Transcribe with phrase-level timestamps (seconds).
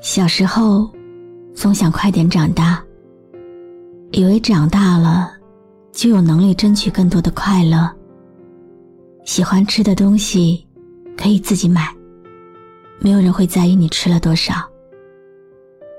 [0.00, 0.90] 小时候，
[1.54, 2.82] 总想快点长大，
[4.12, 5.30] 以为长大了
[5.92, 7.88] 就有能力争取更多的快乐。
[9.26, 10.66] 喜欢吃的东西
[11.18, 11.94] 可以自己买，
[12.98, 14.54] 没有人会在意你吃了多少。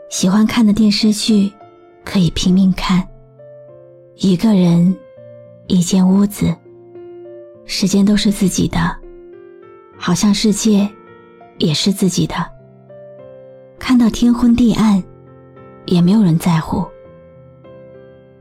[0.10, 1.52] 喜欢看的电视剧
[2.04, 3.08] 可以拼命看，
[4.16, 4.94] 一个人，
[5.68, 6.54] 一间屋子，
[7.66, 8.80] 时间都是自己的，
[9.96, 10.90] 好像世界
[11.60, 12.36] 也是自己的。
[13.84, 15.04] 看到天昏地暗，
[15.88, 16.86] 也没有人在乎。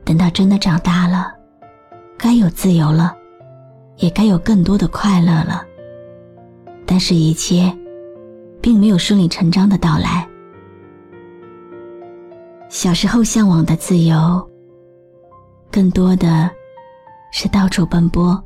[0.05, 1.33] 等到真的长大了，
[2.15, 3.17] 该有自由了，
[3.97, 5.65] 也该有更多的快乐了。
[6.85, 7.75] 但是，一切
[8.61, 10.25] 并没有顺理成章的到来。
[12.69, 14.47] 小时候向往的自由，
[15.71, 16.51] 更多的
[17.31, 18.41] 是到处奔波，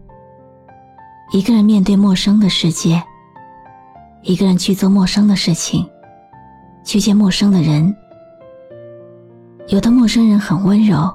[1.34, 3.04] 一个人面对陌生的世界，
[4.22, 5.86] 一个人去做陌生的事情。
[6.86, 7.94] 去见陌生的人，
[9.68, 11.12] 有的陌生人很温柔，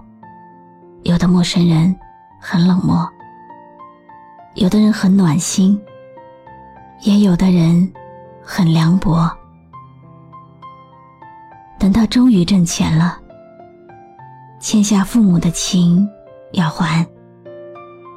[1.04, 1.96] 有的陌生人
[2.40, 3.08] 很冷漠，
[4.54, 5.80] 有的人很暖心，
[7.02, 7.90] 也有的人
[8.42, 9.30] 很凉薄。
[11.78, 13.16] 等到终于挣钱了，
[14.58, 16.06] 欠下父母的情
[16.52, 17.06] 要还，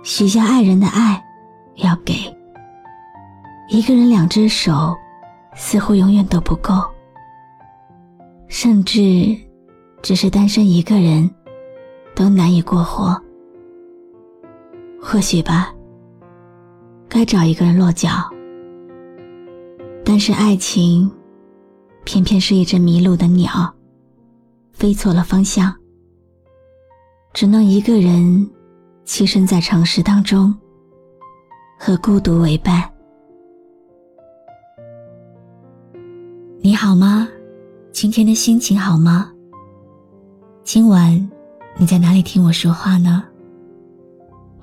[0.03, 1.23] 许下爱人的爱
[1.75, 2.15] 要给，
[3.69, 4.97] 一个人两只手
[5.55, 6.83] 似乎永远都不够。
[8.53, 9.35] 甚至，
[10.03, 11.27] 只是单身一个人，
[12.13, 13.19] 都难以过活。
[15.01, 15.73] 或许吧，
[17.09, 18.09] 该找一个人落脚。
[20.05, 21.11] 但是爱情，
[22.03, 23.73] 偏偏是一只迷路的鸟，
[24.71, 25.73] 飞错了方向，
[27.33, 28.47] 只能一个人
[29.03, 30.53] 栖身在城市当中，
[31.79, 32.87] 和孤独为伴。
[36.61, 37.27] 你好吗？
[38.03, 39.31] 今天的心情好吗？
[40.65, 41.29] 今晚
[41.77, 43.23] 你在哪里听我说话呢？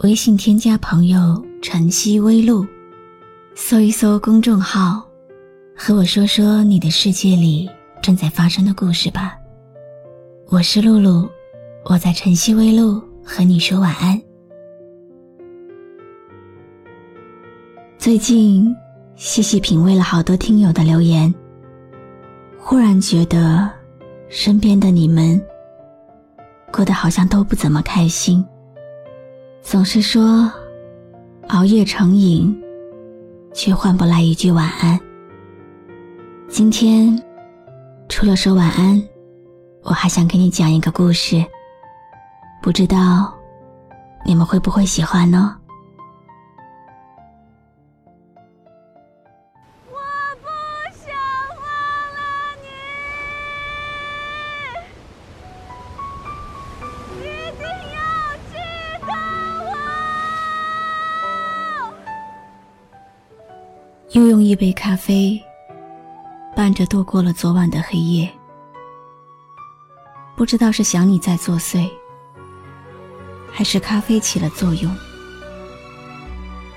[0.03, 2.67] 微信添加朋友“晨曦微露”，
[3.57, 5.03] 搜一搜公众号，
[5.75, 7.67] 和我说说你的世界里
[8.03, 9.39] 正在发生的故事吧。
[10.49, 11.27] 我是露露，
[11.87, 14.21] 我在晨曦微露和你说晚安。
[17.97, 18.71] 最近
[19.17, 21.35] 细细品味了好多听友的留言。
[22.63, 23.69] 忽然觉得，
[24.29, 25.41] 身边的你们
[26.71, 28.45] 过得好像都不怎么开心。
[29.63, 30.51] 总是说
[31.49, 32.57] 熬夜成瘾，
[33.53, 35.01] 却换不来一句晚安。
[36.49, 37.21] 今天
[38.09, 39.03] 除了说晚安，
[39.83, 41.45] 我还想给你讲一个故事，
[42.63, 43.35] 不知道
[44.25, 45.57] 你们会不会喜欢呢？
[64.61, 65.43] 杯咖啡，
[66.55, 68.31] 伴着度过了昨晚的黑夜。
[70.37, 71.89] 不知道是想你在作祟，
[73.51, 74.95] 还是咖啡起了作用，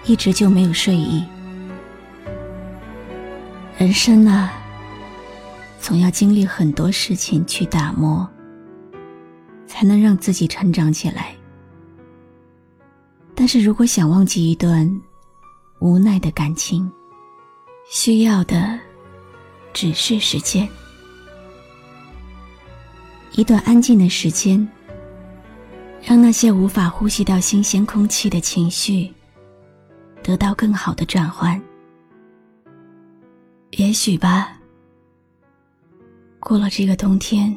[0.05, 1.25] 一直就没有睡意。
[3.77, 4.53] 人生啊，
[5.77, 8.25] 总要经历很多事情去打磨，
[9.67, 11.35] 才能让自己成长起来。
[13.35, 14.89] 但是如果想忘记一段
[15.79, 16.89] 无奈的感情，
[17.89, 18.79] 需要的
[19.73, 20.67] 只是时间，
[23.33, 24.67] 一段安静的时间，
[26.01, 29.13] 让那些无法呼吸到新鲜空气的情绪
[30.23, 31.61] 得到更好的转换。
[33.71, 34.59] 也许吧，
[36.39, 37.55] 过了这个冬天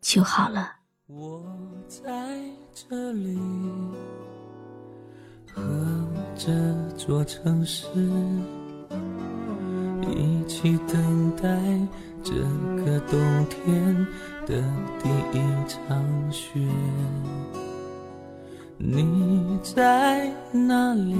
[0.00, 0.72] 就好了。
[1.06, 1.42] 我
[1.88, 2.02] 在
[2.74, 3.38] 这里
[5.54, 5.97] 和。
[6.38, 6.52] 这
[6.96, 7.88] 座城市，
[10.08, 11.48] 一起等待
[12.22, 12.32] 这
[12.84, 13.18] 个冬
[13.50, 14.06] 天
[14.46, 14.62] 的
[15.02, 16.00] 第一场
[16.30, 16.60] 雪。
[18.76, 21.16] 你在哪里？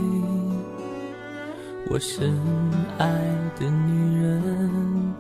[1.91, 2.33] 我深
[2.99, 3.09] 爱
[3.59, 5.15] 的女人，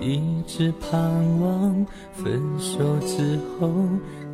[0.00, 1.00] 一直盼
[1.40, 3.68] 望分手之后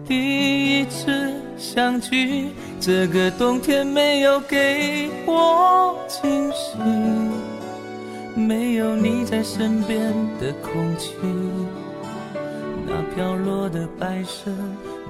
[0.04, 2.48] 第一次相聚。
[2.80, 6.78] 这个冬天没有给我惊喜，
[8.34, 11.12] 没有你在身边的空气，
[12.86, 14.50] 那飘落的白色，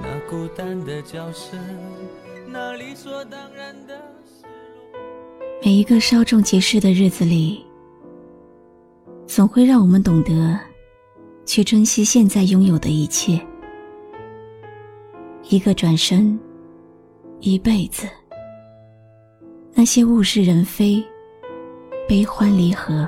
[0.01, 1.57] 那孤单的叫声，
[2.47, 3.95] 那理所当然的
[4.25, 4.99] 失落。
[5.63, 7.65] 每一个稍纵即逝的日子里。
[9.27, 10.59] 总会让我们懂得，
[11.45, 13.39] 去珍惜现在拥有的一切。
[15.51, 16.39] 一个转身，
[17.41, 18.07] 一辈子。
[19.73, 21.03] 那些物是人非、
[22.07, 23.05] 悲欢离合，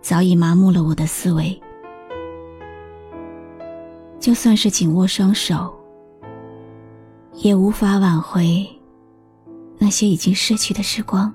[0.00, 1.60] 早已麻木了我的思维。
[4.18, 5.70] 就算是紧握双手，
[7.34, 8.66] 也无法挽回
[9.76, 11.30] 那些已经逝去的时光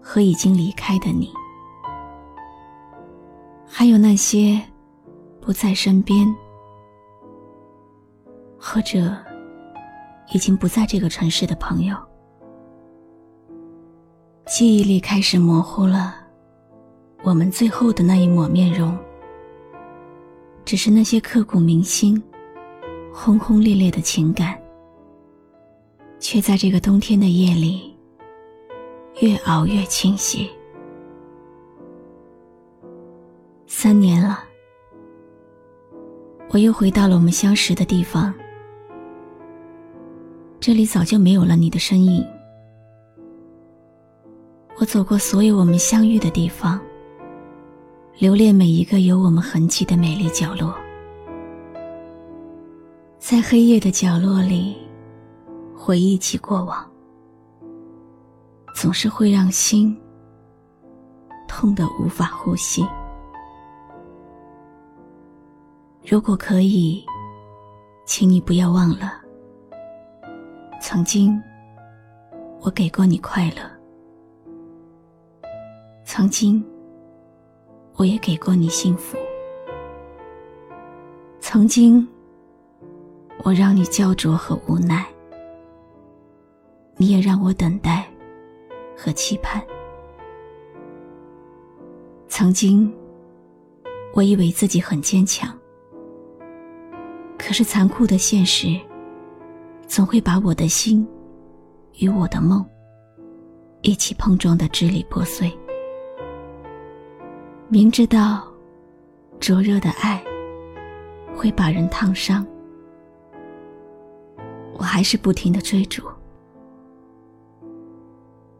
[0.00, 1.32] 和已经离开的你。
[3.66, 4.62] 还有那些
[5.40, 6.32] 不在身边，
[8.72, 9.12] 或者
[10.32, 11.96] 已经不在这个城市的朋友，
[14.46, 16.14] 记忆里开始模糊了
[17.24, 18.96] 我们最后的那一抹面容。
[20.64, 22.22] 只是那些刻骨铭心、
[23.12, 24.56] 轰轰烈烈的情感，
[26.20, 27.92] 却在这个冬天的夜里
[29.20, 30.48] 越熬越清晰。
[33.66, 34.44] 三年了，
[36.50, 38.32] 我又回到了我们相识的地方。
[40.60, 42.22] 这里早就没有了你的身影。
[44.78, 46.78] 我走过所有我们相遇的地方，
[48.18, 50.74] 留恋每一个有我们痕迹的美丽角落。
[53.18, 54.76] 在黑夜的角落里，
[55.74, 56.86] 回忆起过往，
[58.74, 59.96] 总是会让心
[61.48, 62.86] 痛得无法呼吸。
[66.06, 67.02] 如果可以，
[68.04, 69.19] 请你不要忘了，
[70.92, 71.40] 曾经
[72.60, 73.62] 我给过你快乐，
[76.04, 76.60] 曾经
[77.94, 79.16] 我也给过你幸福，
[81.38, 82.04] 曾经
[83.44, 85.06] 我让你焦灼和无奈，
[86.96, 88.04] 你也让我等待
[88.96, 89.62] 和期盼，
[92.26, 92.92] 曾经
[94.12, 95.56] 我以为自己很坚强。
[97.38, 98.76] 可是残酷的现实，
[99.90, 101.04] 总会把我的心
[101.98, 102.64] 与我的梦
[103.82, 105.52] 一起碰撞的支离破碎。
[107.68, 108.46] 明知道
[109.40, 110.22] 灼热的爱
[111.34, 112.46] 会把人烫伤，
[114.74, 116.04] 我还是不停的追逐。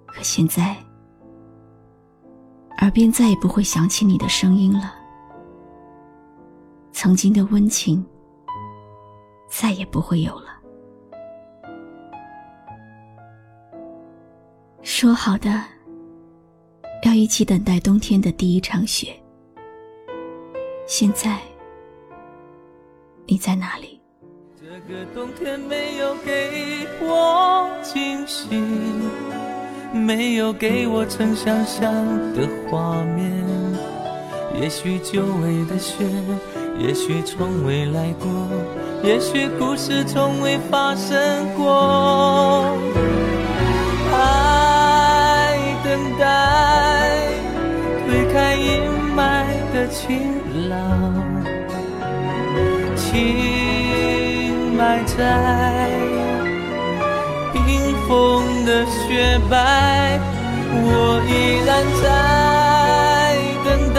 [0.06, 0.76] 可现在，
[2.78, 4.92] 耳边再也不会响起你的声音了。
[6.90, 8.04] 曾经的温情。
[9.52, 10.49] 再也不会有了。
[15.00, 15.50] 说好的
[17.04, 19.08] 要一起等待冬天的第一场雪，
[20.86, 21.38] 现在
[23.24, 23.98] 你在哪里？
[24.60, 28.62] 这个冬天没有给我惊喜，
[29.90, 31.90] 没有给我曾想象
[32.34, 33.32] 的画面。
[34.60, 36.04] 也许久违的雪，
[36.78, 38.28] 也许从未来过。
[39.02, 42.76] 也许故事从未发生过，
[48.70, 48.72] 阴
[49.16, 49.20] 霾
[49.74, 50.00] 的晴
[50.68, 50.72] 朗，
[52.96, 53.04] 情
[54.76, 55.10] 埋在
[57.52, 57.58] 冰
[58.06, 58.08] 封
[58.64, 59.52] 的雪白，
[60.72, 60.84] 我
[61.28, 61.30] 依
[61.66, 61.68] 然
[62.02, 62.04] 在
[63.64, 63.98] 等待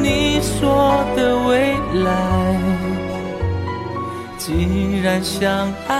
[0.00, 0.56] 你说
[1.14, 1.50] 的未
[2.02, 2.06] 来。
[4.38, 5.92] 既然相爱，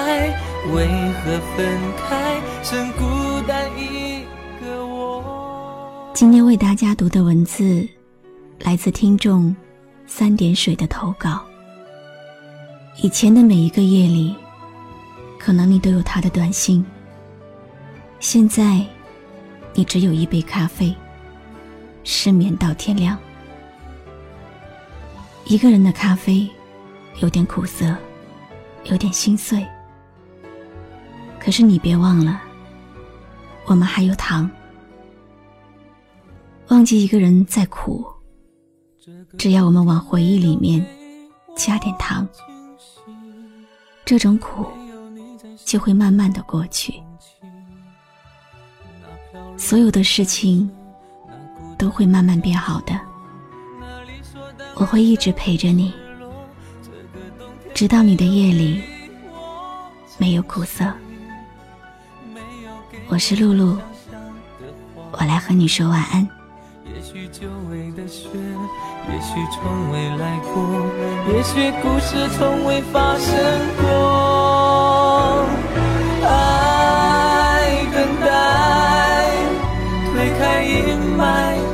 [0.73, 0.75] 为
[1.23, 1.23] 何
[1.55, 1.59] 分
[2.09, 2.11] 开？
[2.63, 3.01] 剩孤
[6.23, 7.85] 今天为大家读的文字，
[8.61, 9.53] 来自听众
[10.07, 11.43] 三点水的投稿。
[13.03, 14.33] 以前的每一个夜里，
[15.37, 16.87] 可能你都有他的短信。
[18.21, 18.87] 现在，
[19.75, 20.95] 你只有一杯咖啡，
[22.05, 23.19] 失眠到天亮。
[25.45, 26.49] 一个人的咖啡，
[27.19, 27.97] 有点苦涩。
[28.85, 29.67] 有点心碎，
[31.41, 32.41] 可是你别忘了，
[33.67, 34.49] 我们还有糖。
[36.73, 38.03] 忘记一个人再苦，
[39.37, 40.83] 只要我们往回忆里面
[41.55, 42.27] 加点糖，
[44.07, 44.67] 这种苦
[45.67, 46.95] 就会慢慢的过去。
[49.59, 50.69] 所有的事情
[51.77, 52.99] 都会慢慢变好的。
[54.77, 55.93] 我会一直陪着你，
[57.75, 58.83] 直到你的夜里
[60.17, 60.91] 没有苦涩。
[63.09, 63.79] 我是露露，
[65.13, 66.27] 我来和你说晚安。
[67.13, 70.65] 许久违的雪，也许从未来过，
[71.31, 73.37] 也许故事从未发生
[73.83, 75.47] 过。
[76.27, 76.31] 爱
[77.93, 78.27] 等待，
[80.11, 80.73] 推开阴
[81.19, 81.23] 霾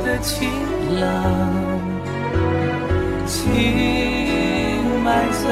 [0.03, 0.51] 的晴
[0.99, 1.07] 朗，
[3.25, 3.31] 情
[5.05, 5.07] 埋
[5.41, 5.47] 在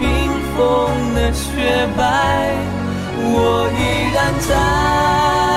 [0.00, 0.08] 冰
[0.56, 0.58] 封
[1.14, 2.00] 的雪白，
[3.18, 3.78] 我依
[4.14, 5.51] 然在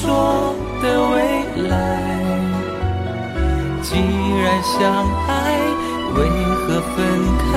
[0.00, 1.16] 说的未
[1.68, 1.72] 来。
[3.82, 4.78] 既然相
[5.26, 5.58] 爱，
[6.14, 6.18] 为
[6.54, 6.96] 何分
[7.38, 7.50] 开？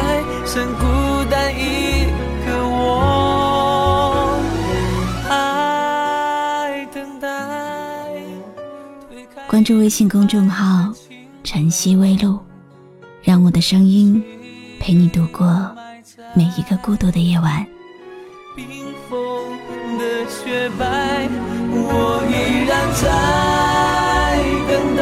[0.44, 0.82] 剩孤
[1.30, 2.06] 单一
[2.44, 2.80] 个我。
[5.30, 7.28] 爱等待，
[9.48, 10.92] 关注微信公众号
[11.44, 12.40] “晨曦微露”，
[13.22, 14.24] 让我的声音
[14.80, 15.48] 陪你度过
[16.34, 17.64] 每一个孤独的夜晚。
[18.54, 19.58] 冰封
[19.98, 20.84] 的雪白，
[21.72, 22.34] 我依
[22.68, 23.04] 然在
[24.68, 25.00] 等待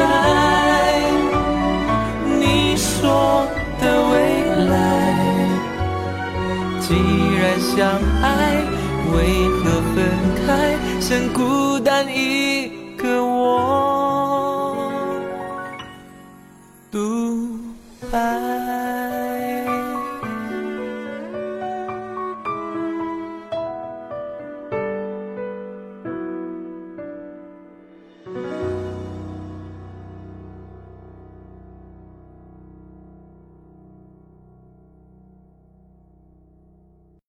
[2.38, 3.44] 你说
[3.80, 4.14] 的未
[4.68, 4.72] 来。
[6.80, 6.94] 既
[7.36, 7.76] 然相
[8.22, 8.28] 爱，
[9.12, 9.16] 为
[9.58, 9.60] 何
[9.94, 9.96] 分
[10.46, 10.48] 开？
[11.00, 12.16] 剩孤单一
[12.96, 14.76] 个我，
[16.90, 16.98] 独
[18.12, 18.79] 白。